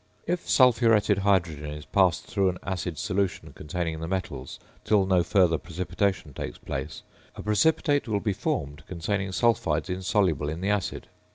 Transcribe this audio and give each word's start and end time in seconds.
If 0.25 0.49
sulphuretted 0.49 1.19
hydrogen 1.19 1.67
is 1.69 1.85
passed 1.85 2.25
through 2.25 2.49
an 2.49 2.57
acid 2.63 2.97
solution 2.97 3.53
containing 3.53 3.99
the 3.99 4.07
metals 4.07 4.57
till 4.83 5.05
no 5.05 5.21
further 5.21 5.59
precipitation 5.59 6.33
takes 6.33 6.57
place, 6.57 7.03
a 7.35 7.43
precipitate 7.43 8.07
will 8.07 8.19
be 8.19 8.33
formed 8.33 8.81
containing 8.87 9.29
sulphides 9.31 9.91
insoluble 9.91 10.49
in 10.49 10.61
the 10.61 10.71
acid. 10.71 11.05